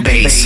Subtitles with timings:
[0.00, 0.41] bass,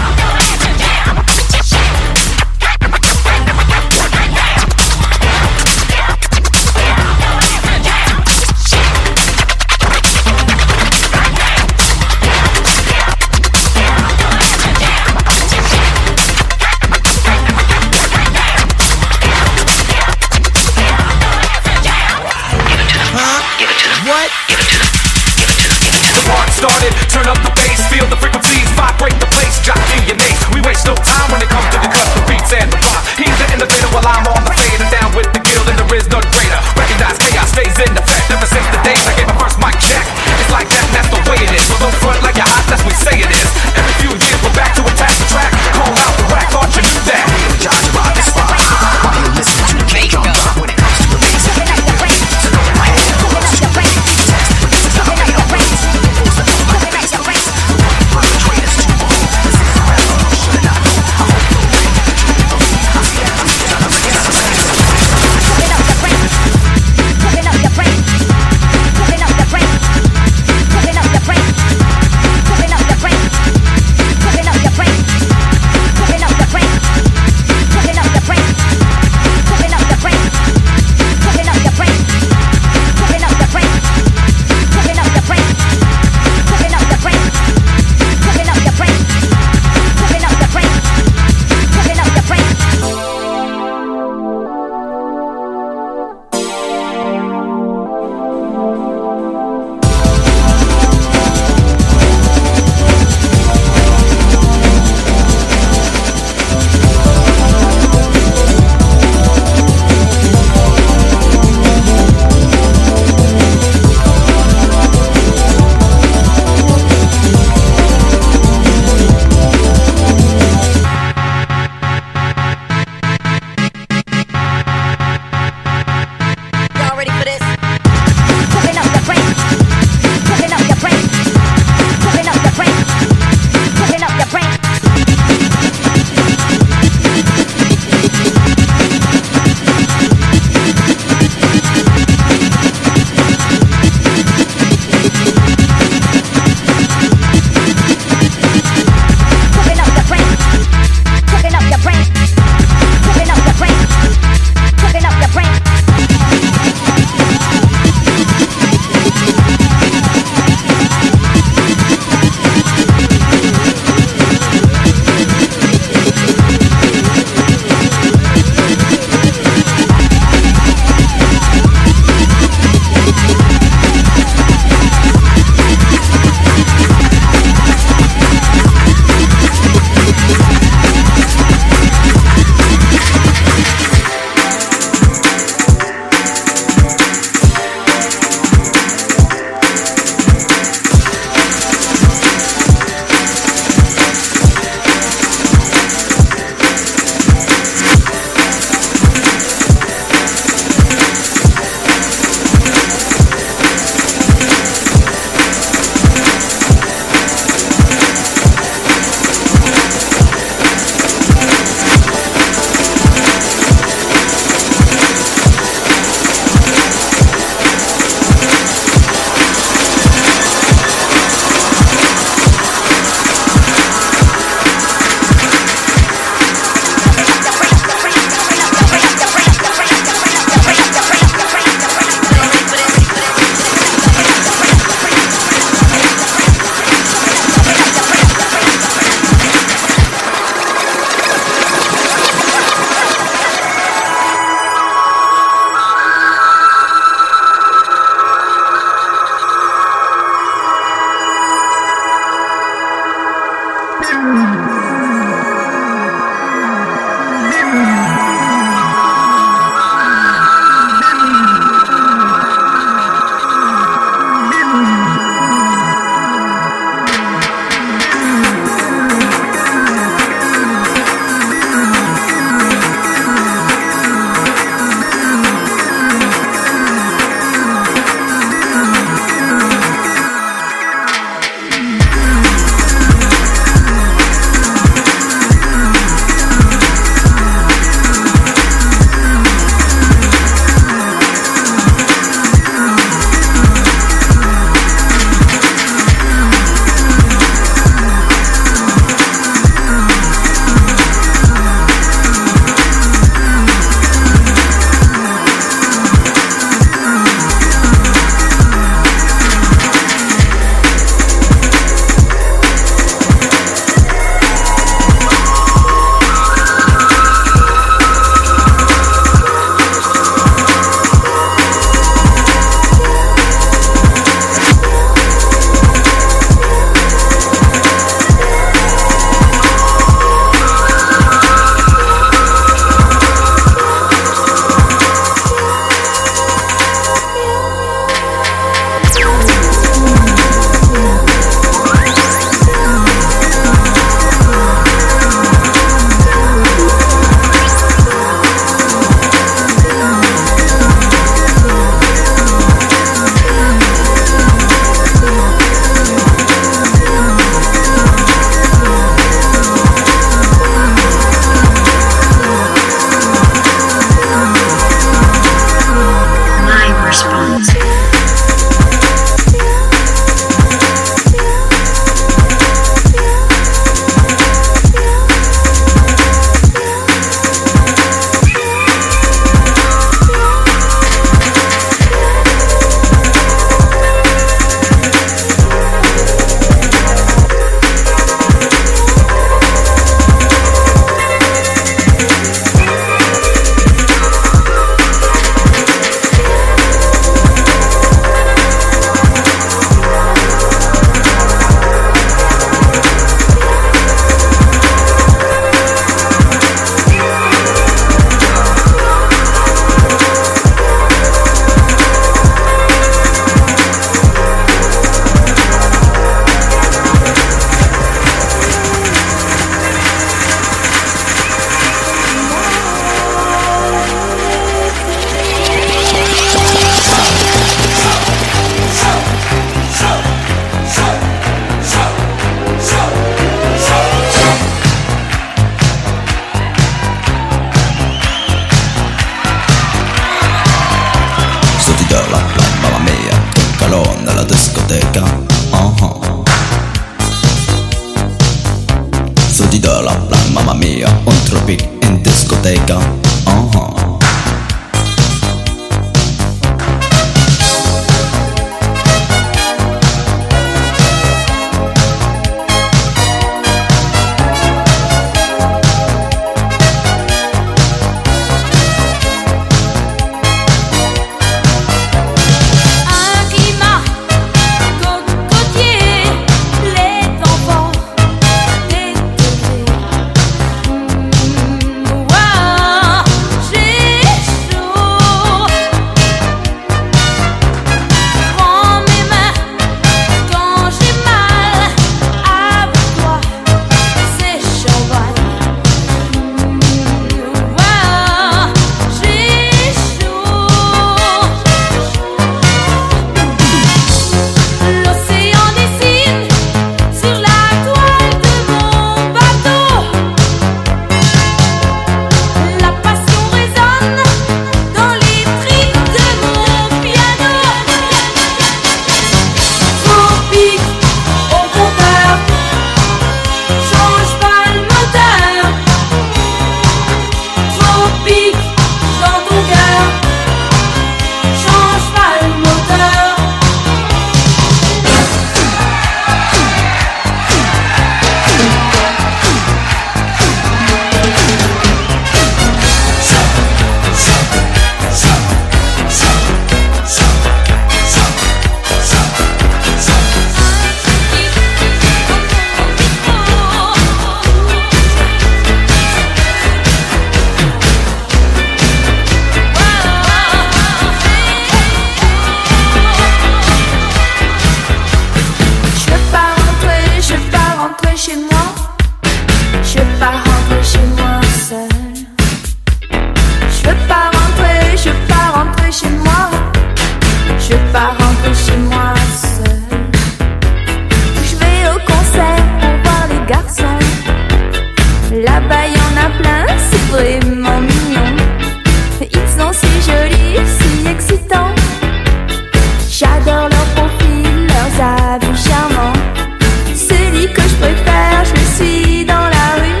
[596.94, 600.00] C'est dit que je préfère, je me suis dans la rue.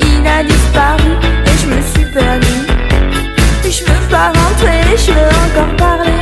[0.00, 1.12] Il a disparu
[1.46, 2.66] et je me suis perdue.
[3.64, 6.20] Je veux pas rentrer, je veux encore parler.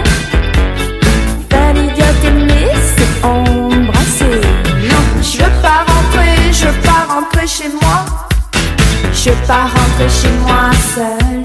[1.50, 4.40] Validia t'aimer, c'est embrasser.
[4.90, 8.04] Non, je veux pas rentrer, je veux pas rentrer chez moi.
[9.12, 11.39] Je veux pas rentrer chez moi seule.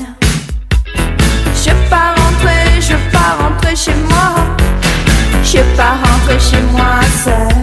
[6.45, 7.54] she wants us.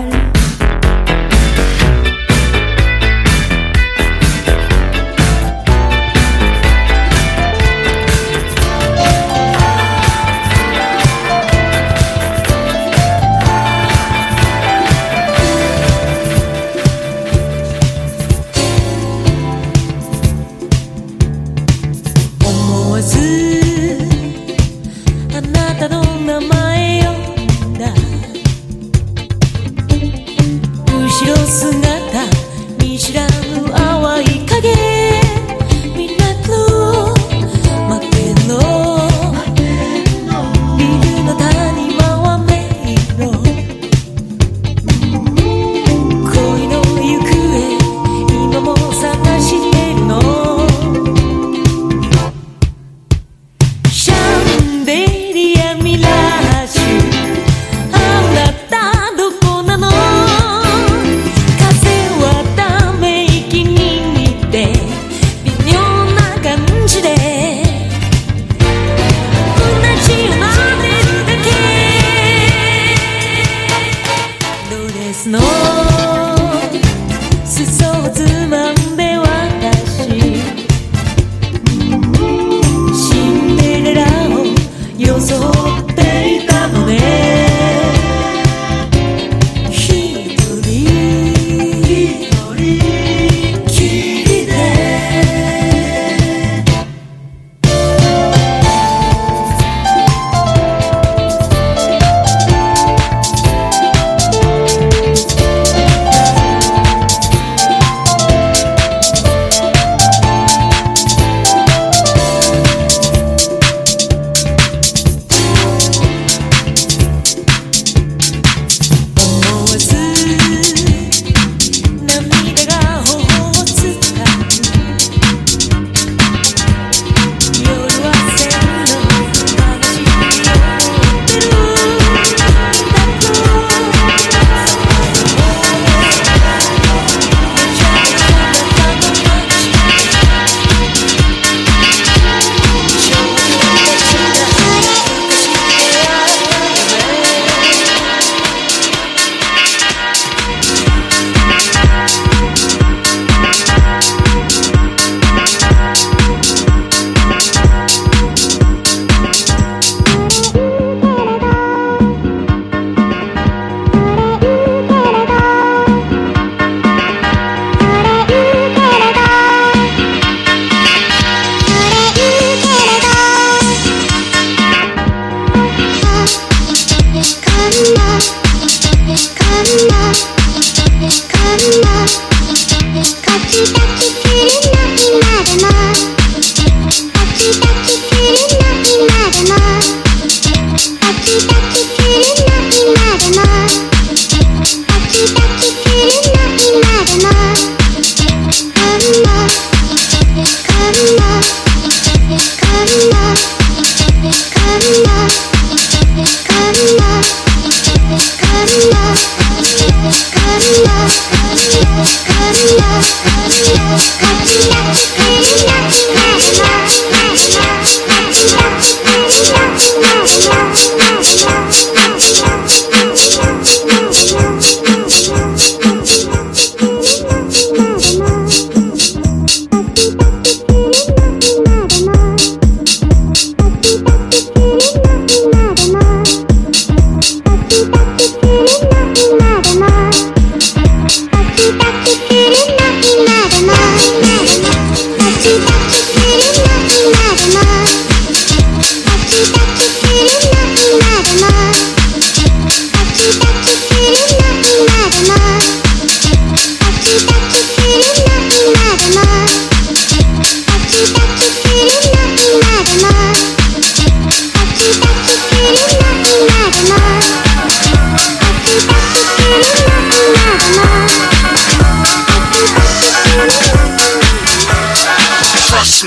[275.83, 276.07] Do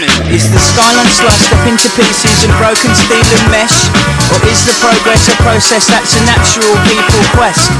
[0.80, 3.92] I up into pieces and broken steel and mesh?
[4.32, 7.76] Or is the progress a process that's a natural people quest?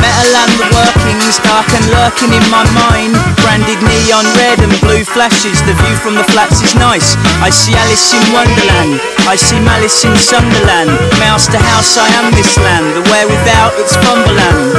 [0.00, 3.12] Metal and the workings dark and lurking in my mind
[3.44, 7.74] Branded neon red and blue flashes The view from the flats is nice I see
[7.76, 10.92] Alice in Wonderland I see Malice in Sunderland.
[11.16, 12.92] Mouse to house I am this land.
[12.92, 14.76] The where without it's Fumberland.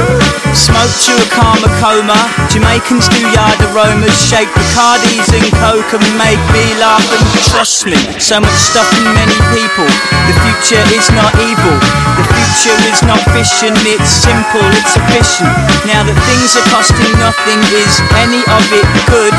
[0.54, 2.16] Smoke to a karma coma.
[2.54, 4.14] Jamaicans do yard aromas.
[4.22, 7.02] Shake Bacardis and Coke and make me laugh.
[7.10, 9.90] And trust me So much stuff in many people.
[10.30, 11.76] The future is not evil.
[12.14, 15.50] The future is not fishing It's simple, it's efficient.
[15.90, 19.34] Now that things are costing nothing Is any of it good?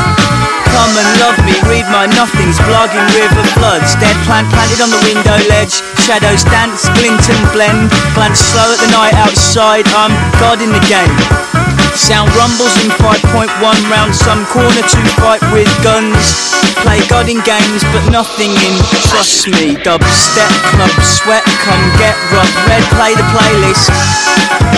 [0.74, 3.94] Come and love me, read my nothings, blogging river floods.
[3.96, 5.80] Dead plant planted on the window ledge.
[6.04, 7.88] Shadows dance, glint and blend.
[8.14, 9.86] Glance slow at the night outside.
[9.96, 11.14] I'm God in the game.
[11.98, 13.58] Sound rumbles in 5.1
[13.90, 16.54] round some corner to fight with guns.
[16.86, 18.74] Play God in games, but nothing in
[19.10, 19.74] trust me.
[19.82, 22.52] Dubstep, club, sweat, come get rock.
[22.70, 23.90] Red, play the playlist.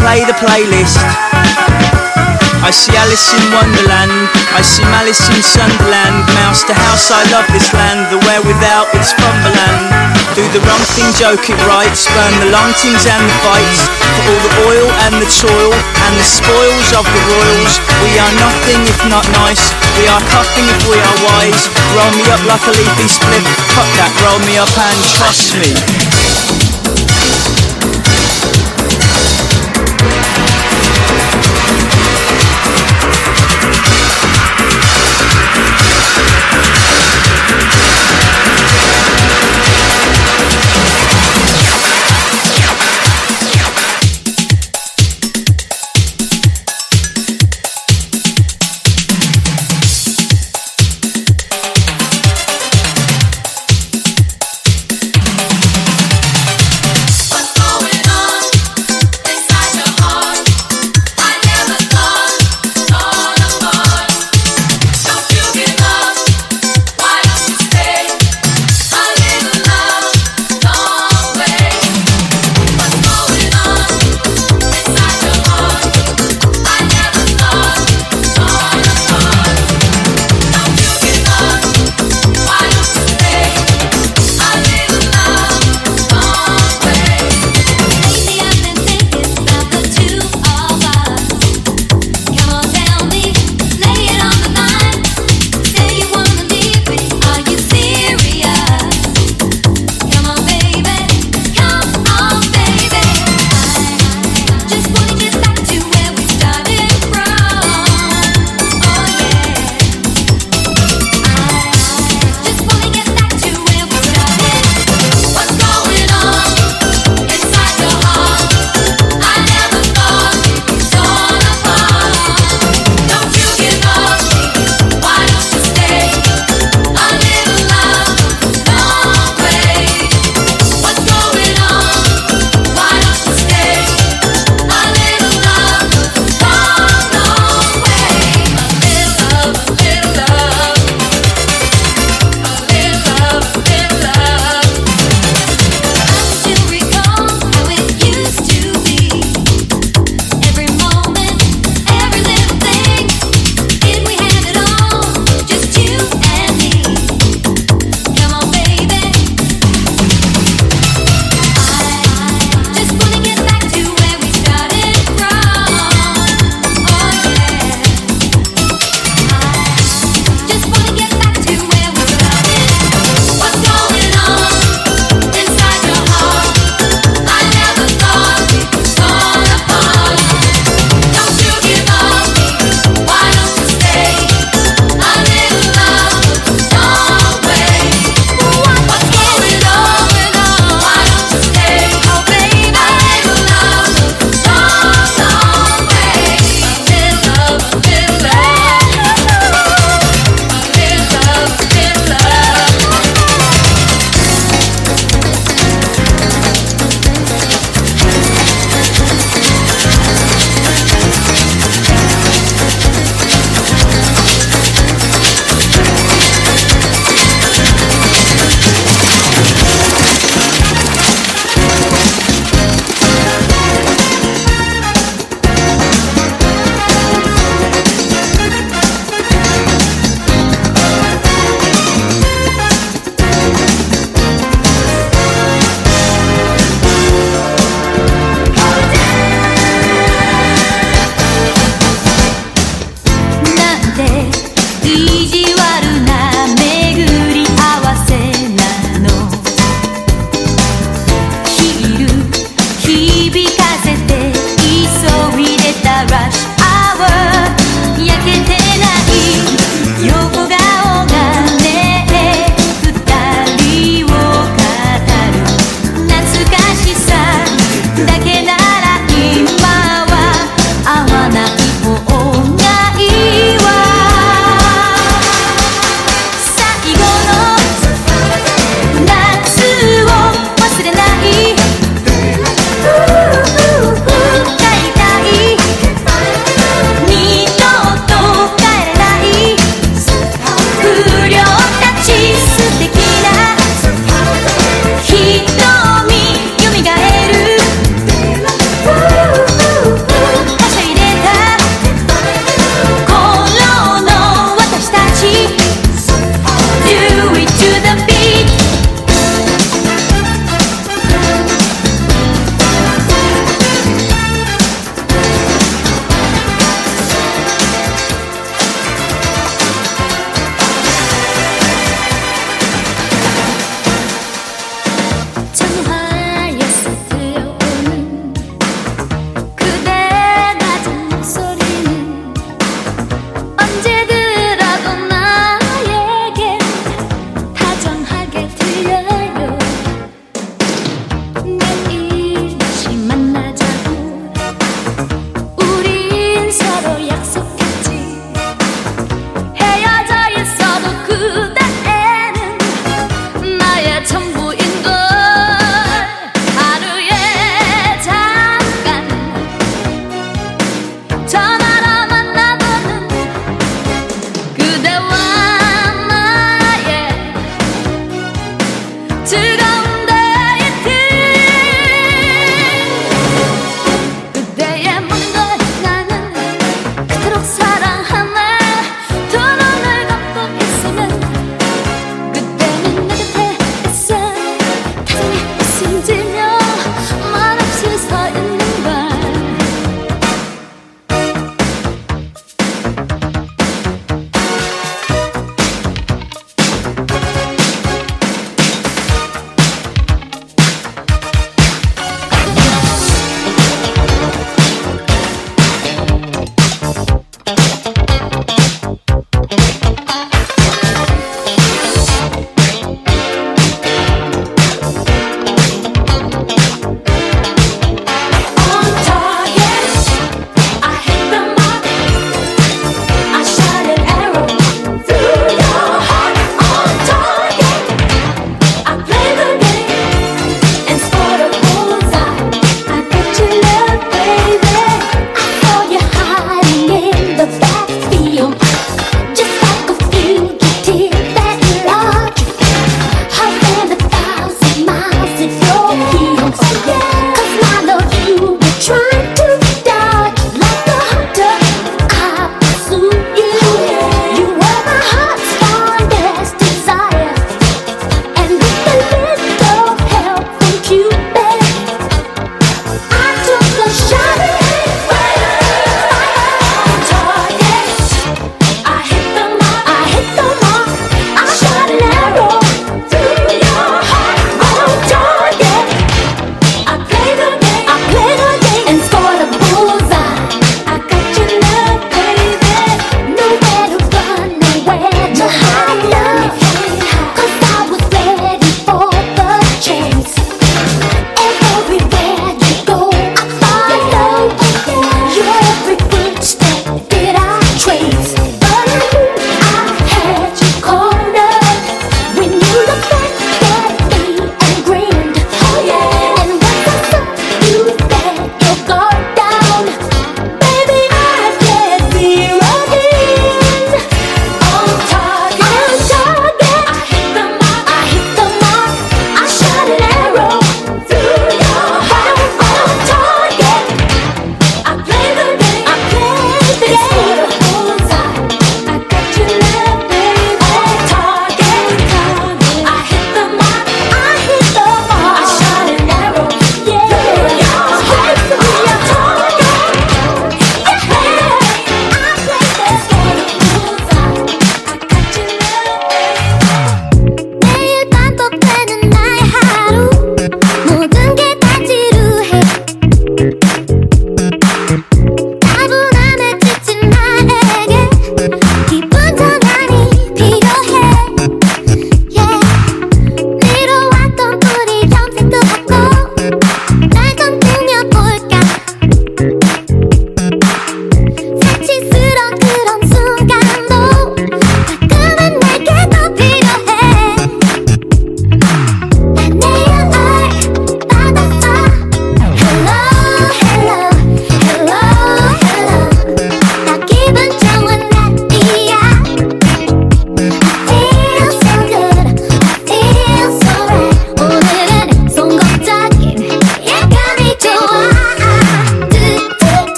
[0.00, 0.98] Play the playlist.
[2.62, 7.42] I see Alice in Wonderland, I see Malice in Sunderland, Mouse to house, I love
[7.50, 9.90] this land, the where without it's Fumberland.
[10.38, 14.22] Do the wrong thing, joke it right, spurn the long things and the fights, for
[14.30, 17.74] all the oil and the toil, and the spoils of the royals.
[18.06, 21.66] We are nothing if not nice, we are coughing if we are wise.
[21.98, 23.42] Roll me up like a leafy split,
[23.74, 26.31] cut that, roll me up and trust me.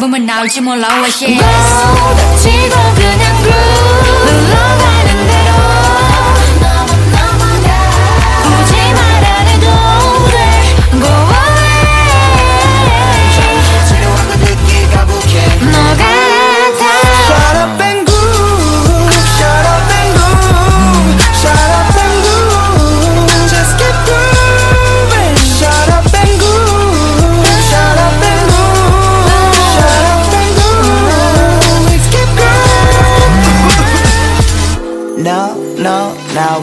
[0.00, 4.89] 잡으면 나오지 몰라 what she is 지도 그냥 groove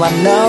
[0.07, 0.46] I know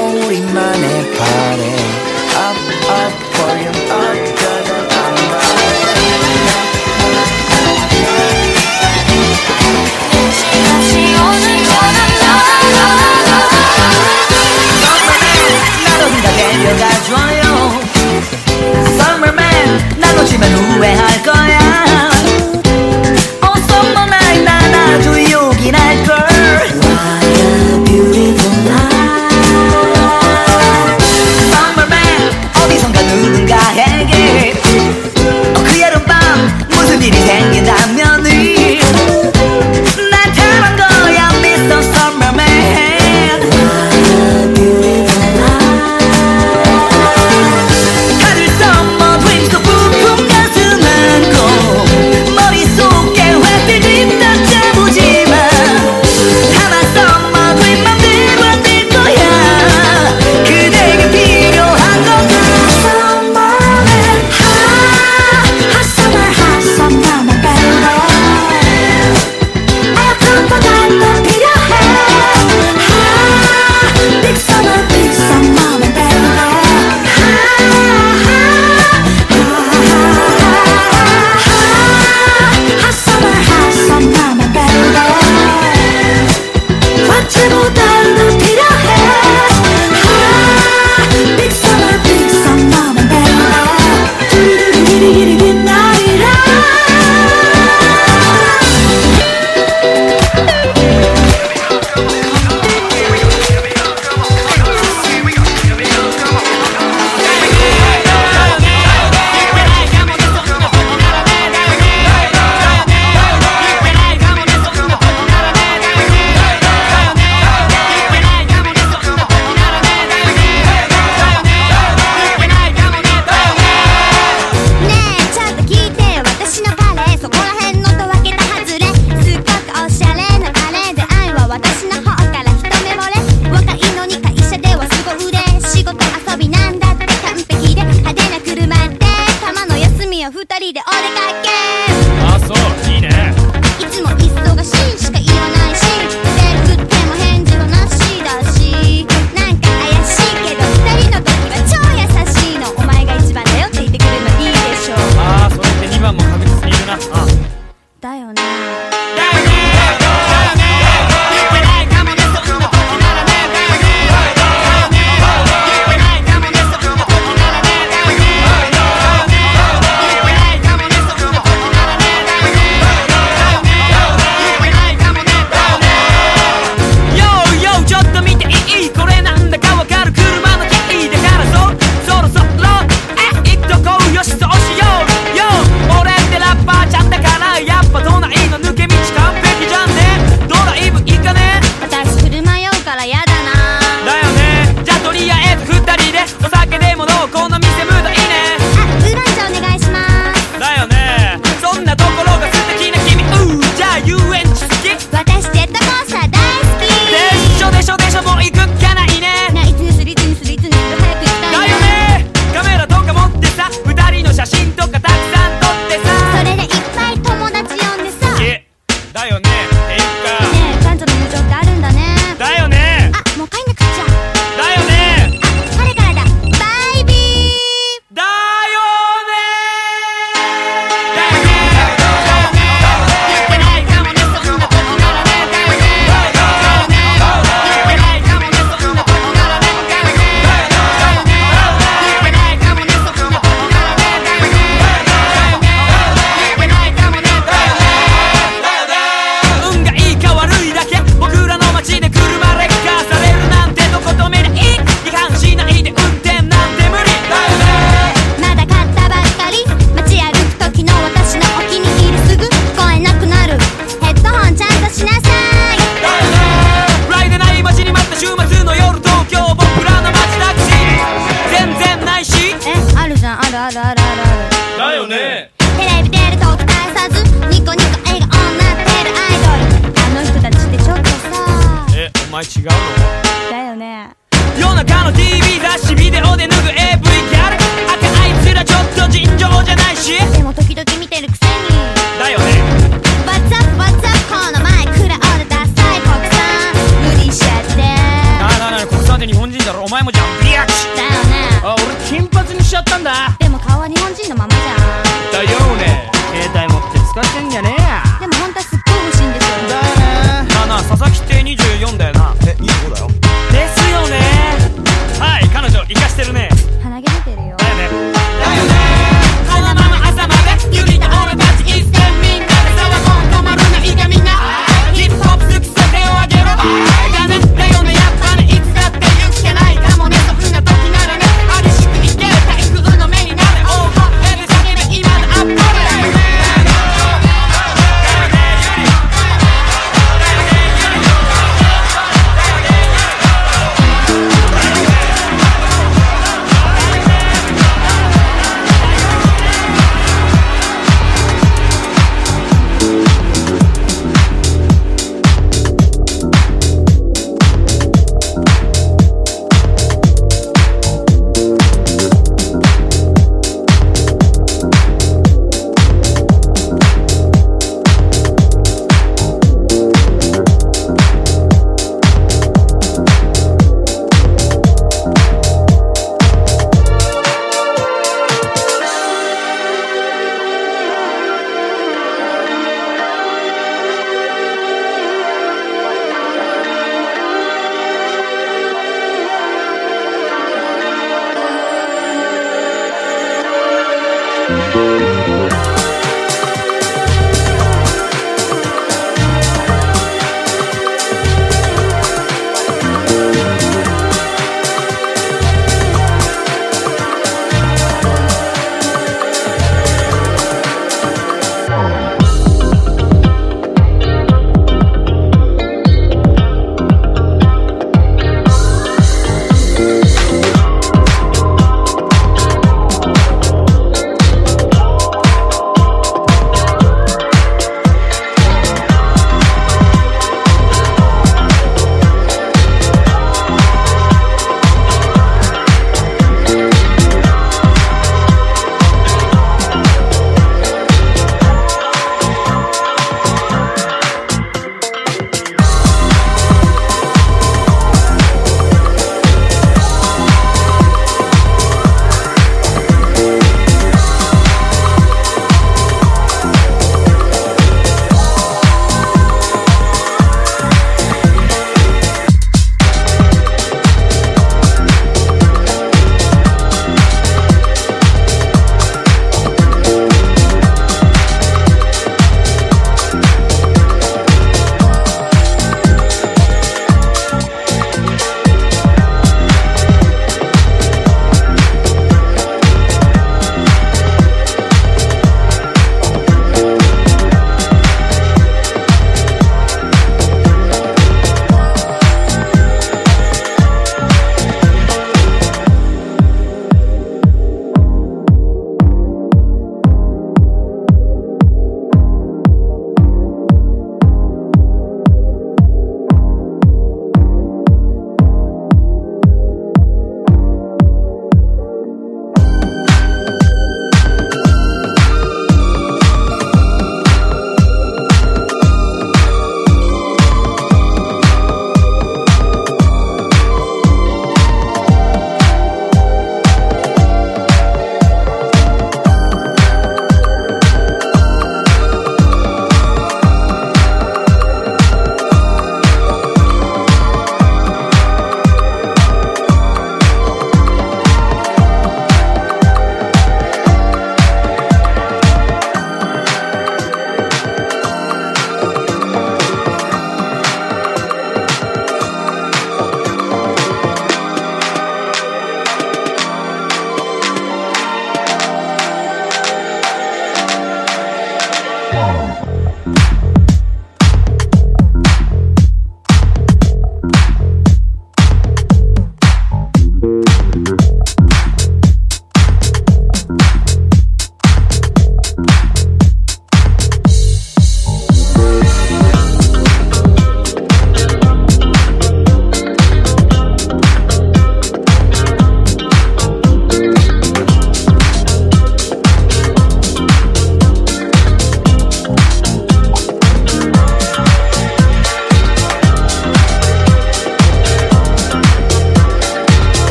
[219.18, 219.77] だよね。